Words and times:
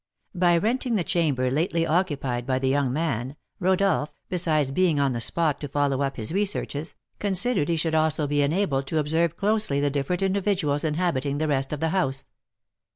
By 0.33 0.57
renting 0.57 0.95
the 0.95 1.03
chamber 1.03 1.51
lately 1.51 1.85
occupied 1.85 2.47
by 2.47 2.57
the 2.57 2.67
young 2.69 2.91
man, 2.91 3.35
Rodolph, 3.59 4.11
besides 4.29 4.71
being 4.71 4.99
on 4.99 5.13
the 5.13 5.21
spot 5.21 5.59
to 5.61 5.67
follow 5.67 6.01
up 6.01 6.17
his 6.17 6.31
researches, 6.33 6.95
considered 7.19 7.69
he 7.69 7.77
should 7.77 7.93
also 7.93 8.25
be 8.25 8.41
enabled 8.41 8.87
to 8.87 8.97
observe 8.97 9.37
closely 9.37 9.79
the 9.79 9.91
different 9.91 10.23
individuals 10.23 10.83
inhabiting 10.83 11.37
the 11.37 11.47
rest 11.47 11.71
of 11.71 11.81
the 11.81 11.89
house. 11.89 12.25